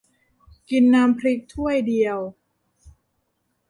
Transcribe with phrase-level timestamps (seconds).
[0.69, 2.19] กินน้ำพริกถ้วยเดียว